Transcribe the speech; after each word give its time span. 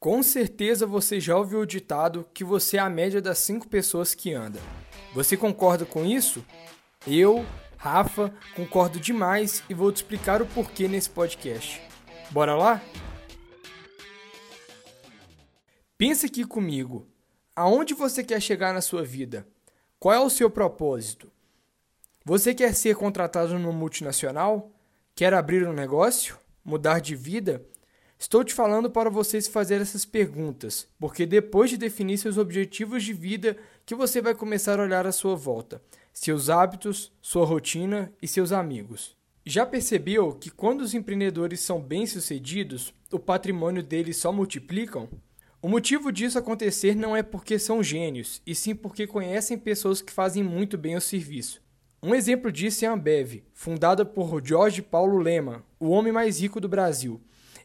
Com 0.00 0.22
certeza 0.22 0.86
você 0.86 1.18
já 1.18 1.36
ouviu 1.36 1.58
o 1.58 1.66
ditado 1.66 2.24
que 2.32 2.44
você 2.44 2.76
é 2.76 2.80
a 2.80 2.88
média 2.88 3.20
das 3.20 3.38
cinco 3.38 3.66
pessoas 3.66 4.14
que 4.14 4.32
anda. 4.32 4.60
Você 5.12 5.36
concorda 5.36 5.84
com 5.84 6.04
isso? 6.04 6.44
Eu, 7.04 7.44
Rafa, 7.76 8.32
concordo 8.54 9.00
demais 9.00 9.60
e 9.68 9.74
vou 9.74 9.90
te 9.90 9.96
explicar 9.96 10.40
o 10.40 10.46
porquê 10.46 10.86
nesse 10.86 11.10
podcast. 11.10 11.82
Bora 12.30 12.54
lá? 12.54 12.80
Pensa 15.96 16.26
aqui 16.26 16.44
comigo. 16.44 17.04
Aonde 17.56 17.92
você 17.92 18.22
quer 18.22 18.40
chegar 18.40 18.72
na 18.72 18.80
sua 18.80 19.02
vida? 19.02 19.48
Qual 19.98 20.14
é 20.14 20.20
o 20.20 20.30
seu 20.30 20.48
propósito? 20.48 21.28
Você 22.24 22.54
quer 22.54 22.72
ser 22.72 22.94
contratado 22.94 23.58
numa 23.58 23.72
multinacional? 23.72 24.70
Quer 25.16 25.34
abrir 25.34 25.66
um 25.66 25.72
negócio? 25.72 26.38
Mudar 26.64 27.00
de 27.00 27.16
vida? 27.16 27.66
Estou 28.18 28.42
te 28.42 28.52
falando 28.52 28.90
para 28.90 29.08
vocês 29.08 29.46
fazer 29.46 29.80
essas 29.80 30.04
perguntas, 30.04 30.88
porque 30.98 31.24
depois 31.24 31.70
de 31.70 31.76
definir 31.76 32.18
seus 32.18 32.36
objetivos 32.36 33.04
de 33.04 33.12
vida, 33.12 33.56
que 33.86 33.94
você 33.94 34.20
vai 34.20 34.34
começar 34.34 34.80
a 34.80 34.82
olhar 34.82 35.06
à 35.06 35.12
sua 35.12 35.36
volta, 35.36 35.80
seus 36.12 36.50
hábitos, 36.50 37.12
sua 37.22 37.46
rotina 37.46 38.12
e 38.20 38.26
seus 38.26 38.50
amigos. 38.50 39.16
Já 39.46 39.64
percebeu 39.64 40.32
que 40.32 40.50
quando 40.50 40.80
os 40.80 40.94
empreendedores 40.94 41.60
são 41.60 41.80
bem-sucedidos, 41.80 42.92
o 43.12 43.20
patrimônio 43.20 43.84
deles 43.84 44.16
só 44.16 44.32
multiplicam? 44.32 45.08
O 45.62 45.68
motivo 45.68 46.10
disso 46.10 46.40
acontecer 46.40 46.96
não 46.96 47.16
é 47.16 47.22
porque 47.22 47.56
são 47.56 47.84
gênios, 47.84 48.42
e 48.44 48.52
sim 48.52 48.74
porque 48.74 49.06
conhecem 49.06 49.56
pessoas 49.56 50.02
que 50.02 50.12
fazem 50.12 50.42
muito 50.42 50.76
bem 50.76 50.96
o 50.96 51.00
serviço. 51.00 51.62
Um 52.02 52.16
exemplo 52.16 52.50
disso 52.50 52.84
é 52.84 52.88
a 52.88 52.92
Ambev, 52.92 53.44
fundada 53.54 54.04
por 54.04 54.44
Jorge 54.44 54.82
Paulo 54.82 55.18
Lema, 55.18 55.64
o 55.78 55.90
homem 55.90 56.12
mais 56.12 56.40
rico 56.40 56.60
do 56.60 56.68
Brasil. 56.68 57.20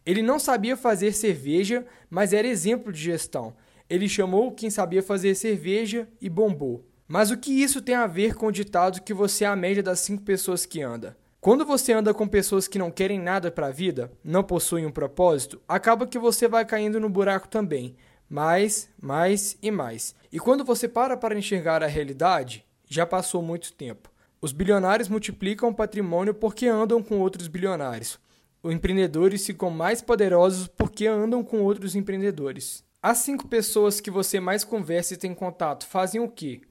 Ele 0.05 0.21
não 0.21 0.37
sabia 0.37 0.75
fazer 0.75 1.13
cerveja, 1.13 1.85
mas 2.09 2.33
era 2.33 2.47
exemplo 2.47 2.91
de 2.91 2.99
gestão. 2.99 3.55
Ele 3.89 4.09
chamou 4.09 4.51
quem 4.51 4.69
sabia 4.69 5.03
fazer 5.03 5.35
cerveja 5.35 6.07
e 6.19 6.29
bombou. 6.29 6.85
Mas 7.07 7.31
o 7.31 7.37
que 7.37 7.51
isso 7.51 7.81
tem 7.81 7.95
a 7.95 8.07
ver 8.07 8.35
com 8.35 8.47
o 8.47 8.51
ditado 8.51 9.01
que 9.01 9.13
você 9.13 9.43
é 9.43 9.47
a 9.47 9.55
média 9.55 9.83
das 9.83 9.99
cinco 9.99 10.23
pessoas 10.23 10.65
que 10.65 10.81
anda? 10.81 11.17
Quando 11.39 11.65
você 11.65 11.91
anda 11.91 12.13
com 12.13 12.27
pessoas 12.27 12.67
que 12.67 12.79
não 12.79 12.89
querem 12.89 13.19
nada 13.19 13.51
para 13.51 13.67
a 13.67 13.71
vida, 13.71 14.11
não 14.23 14.43
possuem 14.43 14.85
um 14.85 14.91
propósito, 14.91 15.61
acaba 15.67 16.07
que 16.07 16.17
você 16.17 16.47
vai 16.47 16.65
caindo 16.65 16.99
no 16.99 17.09
buraco 17.09 17.47
também. 17.49 17.95
Mais, 18.29 18.89
mais 19.01 19.57
e 19.61 19.69
mais. 19.69 20.15
E 20.31 20.39
quando 20.39 20.63
você 20.63 20.87
para 20.87 21.17
para 21.17 21.37
enxergar 21.37 21.83
a 21.83 21.87
realidade, 21.87 22.65
já 22.89 23.05
passou 23.05 23.41
muito 23.41 23.73
tempo. 23.73 24.09
Os 24.41 24.51
bilionários 24.51 25.09
multiplicam 25.09 25.69
o 25.69 25.75
patrimônio 25.75 26.33
porque 26.33 26.65
andam 26.65 27.03
com 27.03 27.19
outros 27.19 27.47
bilionários. 27.47 28.17
Os 28.63 28.73
empreendedores 28.73 29.45
ficam 29.45 29.69
mais 29.69 30.01
poderosos 30.01 30.69
porque 30.69 31.05
andam 31.05 31.43
com 31.43 31.61
outros 31.61 31.95
empreendedores. 31.95 32.81
As 33.01 33.17
cinco 33.17 33.45
pessoas 33.45 33.99
que 33.99 34.09
você 34.09 34.39
mais 34.39 34.63
conversa 34.63 35.13
e 35.13 35.17
tem 35.17 35.35
contato 35.35 35.85
fazem 35.85 36.21
o 36.21 36.29
quê? 36.29 36.61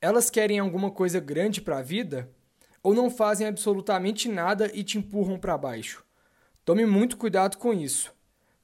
Elas 0.00 0.30
querem 0.30 0.60
alguma 0.60 0.92
coisa 0.92 1.18
grande 1.18 1.60
para 1.60 1.78
a 1.78 1.82
vida? 1.82 2.30
Ou 2.84 2.94
não 2.94 3.10
fazem 3.10 3.48
absolutamente 3.48 4.28
nada 4.28 4.70
e 4.72 4.84
te 4.84 4.96
empurram 4.96 5.36
para 5.36 5.58
baixo? 5.58 6.04
Tome 6.64 6.86
muito 6.86 7.16
cuidado 7.16 7.58
com 7.58 7.74
isso. 7.74 8.14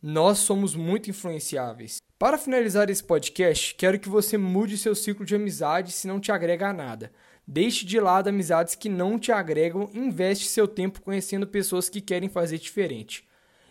Nós 0.00 0.38
somos 0.38 0.76
muito 0.76 1.10
influenciáveis. 1.10 1.96
Para 2.16 2.38
finalizar 2.38 2.88
esse 2.88 3.02
podcast, 3.02 3.74
quero 3.74 3.98
que 3.98 4.08
você 4.08 4.38
mude 4.38 4.78
seu 4.78 4.94
ciclo 4.94 5.26
de 5.26 5.34
amizade 5.34 5.90
se 5.90 6.06
não 6.06 6.20
te 6.20 6.30
agrega 6.30 6.68
a 6.68 6.72
nada. 6.72 7.10
Deixe 7.52 7.84
de 7.84 7.98
lado 7.98 8.28
amizades 8.28 8.76
que 8.76 8.88
não 8.88 9.18
te 9.18 9.32
agregam 9.32 9.90
e 9.92 9.98
investe 9.98 10.46
seu 10.46 10.68
tempo 10.68 11.02
conhecendo 11.02 11.48
pessoas 11.48 11.88
que 11.88 12.00
querem 12.00 12.28
fazer 12.28 12.58
diferente. 12.58 13.28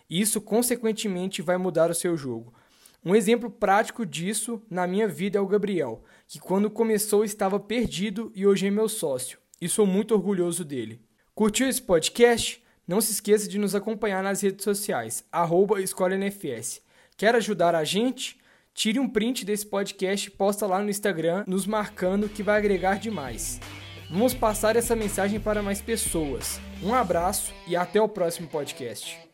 Isso, 0.08 0.38
consequentemente, 0.38 1.40
vai 1.40 1.56
mudar 1.56 1.90
o 1.90 1.94
seu 1.94 2.14
jogo. 2.14 2.52
Um 3.02 3.14
exemplo 3.14 3.50
prático 3.50 4.04
disso 4.04 4.60
na 4.68 4.86
minha 4.86 5.08
vida 5.08 5.38
é 5.38 5.40
o 5.40 5.46
Gabriel, 5.46 6.04
que 6.28 6.38
quando 6.38 6.68
começou 6.68 7.24
estava 7.24 7.58
perdido 7.58 8.30
e 8.34 8.46
hoje 8.46 8.66
é 8.66 8.70
meu 8.70 8.86
sócio. 8.86 9.38
E 9.58 9.66
sou 9.66 9.86
muito 9.86 10.12
orgulhoso 10.12 10.62
dele. 10.62 11.00
Curtiu 11.34 11.66
esse 11.66 11.80
podcast? 11.80 12.62
Não 12.86 13.00
se 13.00 13.12
esqueça 13.12 13.48
de 13.48 13.58
nos 13.58 13.74
acompanhar 13.74 14.22
nas 14.22 14.42
redes 14.42 14.62
sociais, 14.62 15.24
arroba 15.32 15.80
EscolaNFS. 15.80 16.82
Quer 17.16 17.34
ajudar 17.34 17.74
a 17.74 17.82
gente? 17.82 18.38
Tire 18.80 18.98
um 18.98 19.06
print 19.06 19.44
desse 19.44 19.66
podcast 19.66 20.26
e 20.26 20.30
posta 20.30 20.66
lá 20.66 20.80
no 20.80 20.88
Instagram, 20.88 21.44
nos 21.46 21.66
marcando 21.66 22.30
que 22.30 22.42
vai 22.42 22.56
agregar 22.56 22.98
demais. 22.98 23.60
Vamos 24.08 24.32
passar 24.32 24.74
essa 24.74 24.96
mensagem 24.96 25.38
para 25.38 25.62
mais 25.62 25.82
pessoas. 25.82 26.58
Um 26.82 26.94
abraço 26.94 27.52
e 27.68 27.76
até 27.76 28.00
o 28.00 28.08
próximo 28.08 28.48
podcast. 28.48 29.29